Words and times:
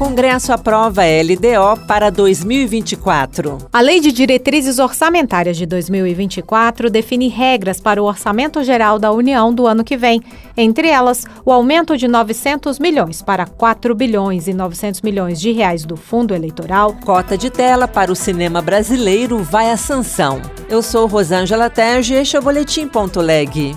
Congresso 0.00 0.50
aprova 0.50 1.02
LDO 1.02 1.86
para 1.86 2.08
2024. 2.08 3.58
A 3.70 3.82
Lei 3.82 4.00
de 4.00 4.10
Diretrizes 4.10 4.78
Orçamentárias 4.78 5.58
de 5.58 5.66
2024 5.66 6.88
define 6.88 7.28
regras 7.28 7.82
para 7.82 8.02
o 8.02 8.06
Orçamento 8.06 8.64
Geral 8.64 8.98
da 8.98 9.12
União 9.12 9.52
do 9.52 9.66
ano 9.66 9.84
que 9.84 9.98
vem. 9.98 10.22
Entre 10.56 10.88
elas, 10.88 11.26
o 11.44 11.52
aumento 11.52 11.98
de 11.98 12.08
900 12.08 12.78
milhões 12.78 13.20
para 13.20 13.44
4 13.44 13.94
bilhões 13.94 14.48
e 14.48 14.54
900 14.54 15.02
milhões 15.02 15.38
de 15.38 15.52
reais 15.52 15.84
do 15.84 15.98
fundo 15.98 16.34
eleitoral. 16.34 16.96
Cota 17.04 17.36
de 17.36 17.50
tela 17.50 17.86
para 17.86 18.10
o 18.10 18.16
cinema 18.16 18.62
brasileiro 18.62 19.40
vai 19.40 19.70
à 19.70 19.76
sanção. 19.76 20.40
Eu 20.66 20.80
sou 20.80 21.06
Rosângela 21.06 21.68
Terge 21.68 22.14
e 22.14 22.16
este 22.16 22.36
é 22.36 22.38
o 22.38 22.42
Boletim.leg. 22.42 23.76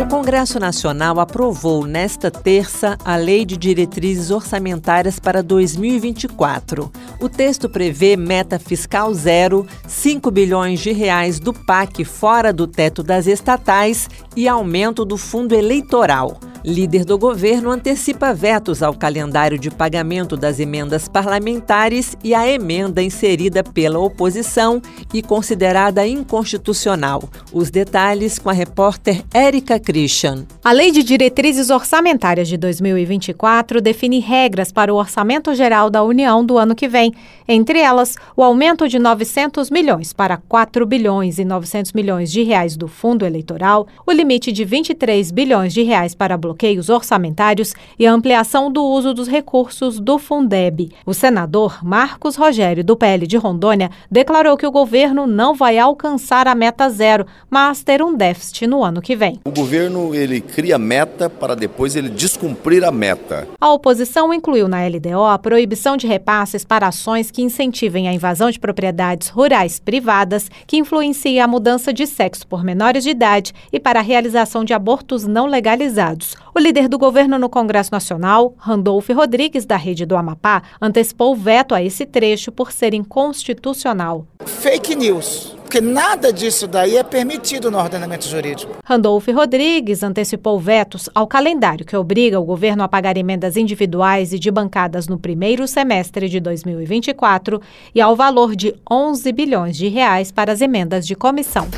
O 0.00 0.06
Congresso 0.08 0.58
Nacional 0.58 1.20
aprovou 1.20 1.84
nesta 1.84 2.30
terça 2.30 2.96
a 3.04 3.16
Lei 3.16 3.44
de 3.44 3.54
Diretrizes 3.54 4.30
Orçamentárias 4.30 5.18
para 5.18 5.42
2024. 5.42 6.90
O 7.20 7.28
texto 7.28 7.68
prevê 7.68 8.16
meta 8.16 8.58
fiscal 8.58 9.12
zero, 9.12 9.66
5 9.86 10.30
bilhões 10.30 10.80
de 10.80 10.90
reais 10.90 11.38
do 11.38 11.52
PAC 11.52 12.02
fora 12.02 12.50
do 12.50 12.66
teto 12.66 13.02
das 13.02 13.26
estatais 13.26 14.08
e 14.34 14.48
aumento 14.48 15.04
do 15.04 15.18
fundo 15.18 15.54
eleitoral. 15.54 16.40
Líder 16.64 17.06
do 17.06 17.16
governo 17.16 17.70
antecipa 17.70 18.34
vetos 18.34 18.82
ao 18.82 18.92
calendário 18.92 19.58
de 19.58 19.70
pagamento 19.70 20.36
das 20.36 20.60
emendas 20.60 21.08
parlamentares 21.08 22.14
e 22.22 22.34
a 22.34 22.46
emenda 22.46 23.02
inserida 23.02 23.64
pela 23.64 23.98
oposição 23.98 24.82
e 25.14 25.22
considerada 25.22 26.06
inconstitucional. 26.06 27.22
Os 27.50 27.70
detalhes 27.70 28.38
com 28.38 28.50
a 28.50 28.52
repórter 28.52 29.22
Érica 29.32 29.80
Christian. 29.80 30.44
A 30.62 30.72
Lei 30.72 30.90
de 30.90 31.02
Diretrizes 31.02 31.70
Orçamentárias 31.70 32.46
de 32.46 32.58
2024 32.58 33.80
define 33.80 34.20
regras 34.20 34.70
para 34.70 34.92
o 34.92 34.98
Orçamento 34.98 35.54
Geral 35.54 35.88
da 35.88 36.02
União 36.02 36.44
do 36.44 36.58
ano 36.58 36.74
que 36.74 36.88
vem. 36.88 37.14
Entre 37.48 37.78
elas, 37.78 38.16
o 38.36 38.44
aumento 38.44 38.86
de 38.86 38.98
900 38.98 39.70
milhões 39.70 40.12
para 40.12 40.36
4 40.36 40.84
bilhões 40.84 41.38
e 41.38 41.44
900 41.44 41.94
milhões 41.94 42.30
de 42.30 42.42
reais 42.42 42.76
do 42.76 42.86
fundo 42.86 43.24
eleitoral, 43.24 43.86
o 44.06 44.12
limite 44.12 44.52
de 44.52 44.64
23 44.64 45.30
bilhões 45.30 45.72
de 45.72 45.82
reais 45.82 46.14
para 46.14 46.36
bloqueios 46.50 46.88
orçamentários 46.88 47.74
e 47.96 48.06
a 48.06 48.12
ampliação 48.12 48.72
do 48.72 48.84
uso 48.84 49.14
dos 49.14 49.28
recursos 49.28 50.00
do 50.00 50.18
Fundeb. 50.18 50.90
O 51.06 51.14
senador 51.14 51.84
Marcos 51.84 52.34
Rogério, 52.34 52.82
do 52.82 52.96
PL 52.96 53.26
de 53.26 53.36
Rondônia, 53.36 53.90
declarou 54.10 54.56
que 54.56 54.66
o 54.66 54.72
governo 54.72 55.26
não 55.26 55.54
vai 55.54 55.78
alcançar 55.78 56.48
a 56.48 56.54
meta 56.54 56.88
zero, 56.88 57.24
mas 57.48 57.84
ter 57.84 58.02
um 58.02 58.16
déficit 58.16 58.66
no 58.66 58.82
ano 58.82 59.00
que 59.00 59.14
vem. 59.14 59.40
O 59.44 59.52
governo 59.52 60.12
ele 60.14 60.40
cria 60.40 60.76
meta 60.76 61.30
para 61.30 61.54
depois 61.54 61.94
ele 61.94 62.08
descumprir 62.08 62.84
a 62.84 62.90
meta. 62.90 63.46
A 63.60 63.72
oposição 63.72 64.34
incluiu 64.34 64.66
na 64.66 64.84
LDO 64.86 65.24
a 65.24 65.38
proibição 65.38 65.96
de 65.96 66.06
repasses 66.06 66.64
para 66.64 66.88
ações 66.88 67.30
que 67.30 67.42
incentivem 67.42 68.08
a 68.08 68.12
invasão 68.12 68.50
de 68.50 68.58
propriedades 68.58 69.28
rurais 69.28 69.78
privadas, 69.78 70.50
que 70.66 70.78
influencia 70.78 71.44
a 71.44 71.48
mudança 71.48 71.92
de 71.92 72.06
sexo 72.06 72.46
por 72.46 72.64
menores 72.64 73.04
de 73.04 73.10
idade 73.10 73.52
e 73.72 73.78
para 73.78 74.00
a 74.00 74.02
realização 74.02 74.64
de 74.64 74.72
abortos 74.72 75.26
não 75.26 75.46
legalizados. 75.46 76.39
O 76.60 76.62
líder 76.62 76.88
do 76.88 76.98
governo 76.98 77.38
no 77.38 77.48
Congresso 77.48 77.90
Nacional, 77.90 78.54
Randolph 78.58 79.08
Rodrigues, 79.08 79.64
da 79.64 79.76
Rede 79.76 80.04
do 80.04 80.14
Amapá, 80.14 80.62
antecipou 80.78 81.32
o 81.32 81.34
veto 81.34 81.74
a 81.74 81.82
esse 81.82 82.04
trecho 82.04 82.52
por 82.52 82.70
ser 82.70 82.92
inconstitucional. 82.92 84.26
Fake 84.44 84.94
news 84.94 85.56
porque 85.70 85.80
nada 85.80 86.32
disso 86.32 86.66
daí 86.66 86.96
é 86.96 87.02
permitido 87.04 87.70
no 87.70 87.78
ordenamento 87.78 88.26
jurídico. 88.26 88.78
Randolph 88.84 89.28
Rodrigues 89.28 90.02
antecipou 90.02 90.58
vetos 90.58 91.08
ao 91.14 91.28
calendário 91.28 91.86
que 91.86 91.96
obriga 91.96 92.40
o 92.40 92.44
governo 92.44 92.82
a 92.82 92.88
pagar 92.88 93.16
emendas 93.16 93.56
individuais 93.56 94.32
e 94.32 94.38
de 94.38 94.50
bancadas 94.50 95.06
no 95.06 95.16
primeiro 95.16 95.68
semestre 95.68 96.28
de 96.28 96.40
2024 96.40 97.62
e 97.94 98.00
ao 98.00 98.16
valor 98.16 98.56
de 98.56 98.74
11 98.90 99.30
bilhões 99.30 99.76
de 99.76 99.86
reais 99.86 100.32
para 100.32 100.50
as 100.50 100.60
emendas 100.60 101.06
de 101.06 101.14
comissão. 101.14 101.68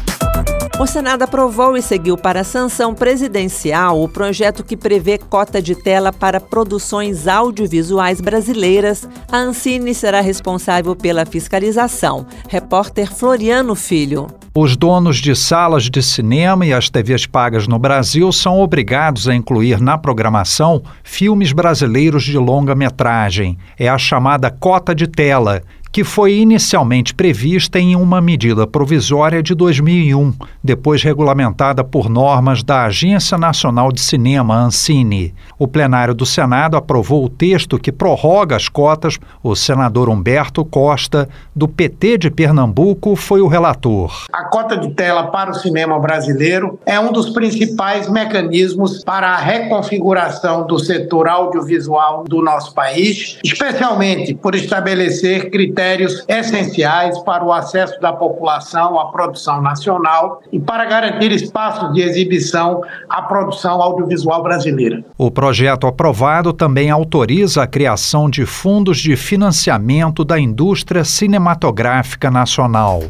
O 0.79 0.87
Senado 0.87 1.23
aprovou 1.23 1.77
e 1.77 1.83
seguiu 1.83 2.17
para 2.17 2.41
a 2.41 2.45
sanção 2.45 2.95
presidencial 2.95 4.03
o 4.03 4.09
projeto 4.09 4.65
que 4.65 4.77
prevê 4.77 5.19
cota 5.19 5.61
de 5.61 5.75
tela 5.75 6.13
para 6.13 6.41
produções 6.41 7.29
audiovisuais 7.29 8.21
brasileiras. 8.21 9.07
A 9.31 9.37
Ancine 9.37 9.95
será 9.95 10.21
responsável 10.21 10.97
pela 10.97 11.27
fiscalização. 11.27 12.27
Repórter 12.49 13.15
Floriano 13.15 13.75
Filho. 13.75 14.27
Os 14.55 14.77
donos 14.77 15.19
de 15.19 15.37
salas 15.37 15.85
de 15.85 16.03
cinema 16.03 16.67
e 16.67 16.73
as 16.73 16.91
TVs 16.91 17.27
pagas 17.27 17.69
no 17.69 17.79
Brasil 17.79 18.31
são 18.33 18.61
obrigados 18.61 19.29
a 19.29 19.35
incluir 19.35 19.81
na 19.81 19.97
programação 19.97 20.83
filmes 21.05 21.53
brasileiros 21.53 22.25
de 22.25 22.37
longa 22.37 22.75
metragem. 22.75 23.57
É 23.79 23.89
a 23.89 23.97
chamada 23.97 24.51
cota 24.51 24.95
de 24.95 25.07
tela 25.07 25.63
que 25.93 26.03
foi 26.03 26.33
inicialmente 26.39 27.15
prevista 27.15 27.79
em 27.79 27.95
uma 27.95 28.19
medida 28.19 28.67
provisória 28.67 29.43
de 29.43 29.55
2001, 29.55 30.33
depois 30.65 31.03
regulamentada 31.03 31.85
por 31.85 32.09
normas 32.09 32.63
da 32.63 32.85
Agência 32.85 33.37
Nacional 33.37 33.93
de 33.93 34.01
Cinema, 34.01 34.57
Ancine. 34.57 35.35
O 35.59 35.69
plenário 35.69 36.15
do 36.15 36.25
Senado 36.25 36.79
aprovou 36.79 37.23
o 37.23 37.29
texto 37.29 37.79
que 37.79 37.93
prorroga 37.93 38.57
as 38.57 38.71
cotas. 38.71 39.19
O 39.43 39.55
senador 39.55 40.09
Humberto 40.09 40.65
Costa, 40.65 41.29
do 41.55 41.69
PT 41.69 42.17
de 42.17 42.31
Pernambuco, 42.31 43.15
foi 43.15 43.43
o 43.43 43.47
relator. 43.47 44.25
A 44.33 44.45
cota 44.45 44.79
de 44.79 44.95
tela 44.95 45.25
para 45.25 45.51
o 45.51 45.55
cinema 45.55 45.99
brasileiro 45.99 46.81
é 46.87 46.99
um 46.99 47.13
dos 47.13 47.29
principais 47.29 48.09
mecanismos 48.09 49.05
para 49.05 49.33
a 49.33 49.37
reconfiguração 49.37 50.67
do 50.67 50.79
setor 50.79 51.29
audiovisual 51.29 52.25
do 52.25 52.41
nosso 52.41 52.73
país, 52.75 53.39
especialmente 53.45 54.33
por 54.33 54.55
estabelecer 54.55 55.51
critérios 55.51 55.82
critérios 55.83 56.25
essenciais 56.29 57.19
para 57.25 57.45
o 57.45 57.53
acesso 57.53 58.01
da 58.01 58.13
população 58.13 58.99
à 59.01 59.07
produção 59.07 59.61
nacional 59.61 60.41
e 60.53 60.61
para 60.61 60.85
garantir 60.85 61.33
espaços 61.33 61.93
de 61.93 62.01
exibição 62.01 62.83
à 63.09 63.23
produção 63.23 63.83
audiovisual 63.83 64.43
brasileira. 64.43 65.03
O 65.19 65.31
projeto 65.31 65.87
aprovado 65.87 66.53
também 66.53 66.89
autoriza 66.89 67.65
a 67.65 67.67
criação 67.67 68.31
de 68.31 68.47
fundos 68.47 68.99
de 68.99 69.17
financiamento 69.17 70.25
da 70.25 70.39
indústria 70.39 71.05
cinematográfica 71.05 72.31
nacional. 72.31 73.03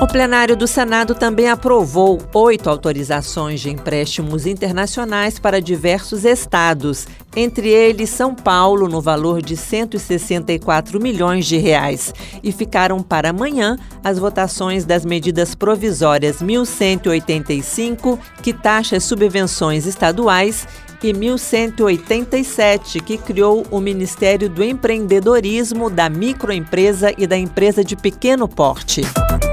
O 0.00 0.06
plenário 0.06 0.56
do 0.56 0.68
Senado 0.68 1.12
também 1.12 1.48
aprovou 1.48 2.20
oito 2.32 2.70
autorizações 2.70 3.60
de 3.60 3.68
empréstimos 3.68 4.46
internacionais 4.46 5.40
para 5.40 5.60
diversos 5.60 6.24
estados, 6.24 7.08
entre 7.34 7.68
eles 7.68 8.08
São 8.08 8.32
Paulo, 8.32 8.88
no 8.88 9.00
valor 9.00 9.42
de 9.42 9.56
164 9.56 11.00
milhões 11.00 11.46
de 11.46 11.56
reais. 11.56 12.14
E 12.44 12.52
ficaram 12.52 13.02
para 13.02 13.30
amanhã 13.30 13.76
as 14.04 14.20
votações 14.20 14.84
das 14.84 15.04
medidas 15.04 15.56
provisórias 15.56 16.40
1185, 16.40 18.20
que 18.40 18.52
taxa 18.52 19.00
subvenções 19.00 19.84
estaduais, 19.84 20.64
e 21.02 21.12
1187, 21.12 23.00
que 23.00 23.18
criou 23.18 23.64
o 23.70 23.80
Ministério 23.80 24.48
do 24.48 24.62
Empreendedorismo, 24.62 25.90
da 25.90 26.08
Microempresa 26.08 27.12
e 27.16 27.26
da 27.26 27.36
Empresa 27.36 27.84
de 27.84 27.96
Pequeno 27.96 28.48
Porte. 28.48 29.02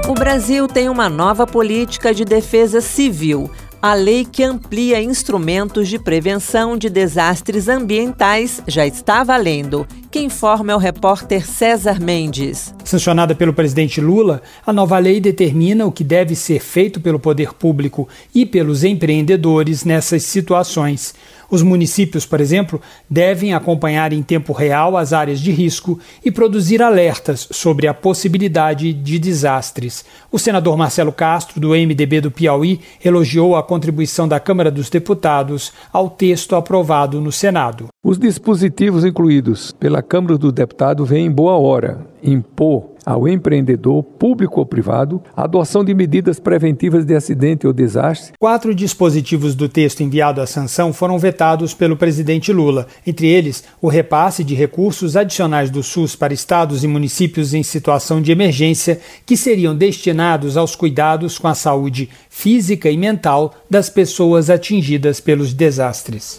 O 0.08 0.14
Brasil 0.14 0.68
tem 0.68 0.88
uma 0.88 1.08
nova 1.08 1.48
política 1.48 2.14
de 2.14 2.24
defesa 2.24 2.80
civil 2.80 3.50
a 3.80 3.94
lei 3.94 4.24
que 4.24 4.42
amplia 4.42 5.00
instrumentos 5.00 5.88
de 5.88 5.98
prevenção 5.98 6.76
de 6.76 6.88
desastres 6.88 7.68
ambientais 7.68 8.62
já 8.66 8.86
está 8.86 9.22
valendo. 9.22 9.86
Quem 10.10 10.26
informa 10.26 10.72
é 10.72 10.74
o 10.74 10.78
repórter 10.78 11.46
César 11.46 12.00
Mendes. 12.00 12.74
Sancionada 12.82 13.34
pelo 13.34 13.52
presidente 13.52 14.00
Lula, 14.00 14.42
a 14.66 14.72
nova 14.72 14.98
lei 14.98 15.20
determina 15.20 15.86
o 15.86 15.92
que 15.92 16.02
deve 16.02 16.34
ser 16.34 16.60
feito 16.60 17.00
pelo 17.00 17.20
poder 17.20 17.52
público 17.52 18.08
e 18.34 18.46
pelos 18.46 18.82
empreendedores 18.82 19.84
nessas 19.84 20.24
situações. 20.24 21.14
Os 21.50 21.62
municípios, 21.62 22.26
por 22.26 22.40
exemplo, 22.40 22.80
devem 23.08 23.54
acompanhar 23.54 24.12
em 24.12 24.22
tempo 24.22 24.52
real 24.52 24.96
as 24.96 25.12
áreas 25.12 25.40
de 25.40 25.50
risco 25.50 25.98
e 26.24 26.30
produzir 26.30 26.82
alertas 26.82 27.48
sobre 27.50 27.86
a 27.86 27.94
possibilidade 27.94 28.92
de 28.92 29.18
desastres. 29.18 30.04
O 30.30 30.38
senador 30.38 30.76
Marcelo 30.76 31.12
Castro, 31.12 31.60
do 31.60 31.68
MDB 31.70 32.20
do 32.20 32.30
Piauí, 32.30 32.80
elogiou 33.04 33.56
a 33.56 33.62
contribuição 33.62 34.26
da 34.26 34.40
Câmara 34.40 34.70
dos 34.70 34.90
Deputados 34.90 35.72
ao 35.92 36.10
texto 36.10 36.56
aprovado 36.56 37.20
no 37.20 37.30
Senado. 37.30 37.88
Os 38.04 38.18
dispositivos 38.18 39.04
incluídos 39.04 39.72
pela 39.72 40.02
Câmara 40.02 40.36
dos 40.36 40.52
Deputados 40.52 41.08
vêm 41.08 41.26
em 41.26 41.30
boa 41.30 41.56
hora 41.56 42.06
impor 42.22 42.95
ao 43.06 43.28
empreendedor, 43.28 44.02
público 44.02 44.58
ou 44.58 44.66
privado, 44.66 45.22
adoção 45.36 45.84
de 45.84 45.94
medidas 45.94 46.40
preventivas 46.40 47.04
de 47.04 47.14
acidente 47.14 47.64
ou 47.64 47.72
desastre. 47.72 48.32
Quatro 48.36 48.74
dispositivos 48.74 49.54
do 49.54 49.68
texto 49.68 50.02
enviado 50.02 50.40
à 50.40 50.46
sanção 50.46 50.92
foram 50.92 51.16
vetados 51.16 51.72
pelo 51.72 51.96
presidente 51.96 52.52
Lula, 52.52 52.88
entre 53.06 53.28
eles 53.28 53.62
o 53.80 53.86
repasse 53.86 54.42
de 54.42 54.56
recursos 54.56 55.16
adicionais 55.16 55.70
do 55.70 55.84
SUS 55.84 56.16
para 56.16 56.34
estados 56.34 56.82
e 56.82 56.88
municípios 56.88 57.54
em 57.54 57.62
situação 57.62 58.20
de 58.20 58.32
emergência 58.32 59.00
que 59.24 59.36
seriam 59.36 59.76
destinados 59.76 60.56
aos 60.56 60.74
cuidados 60.74 61.38
com 61.38 61.46
a 61.46 61.54
saúde 61.54 62.10
física 62.28 62.90
e 62.90 62.96
mental 62.96 63.54
das 63.70 63.88
pessoas 63.88 64.50
atingidas 64.50 65.20
pelos 65.20 65.54
desastres. 65.54 66.38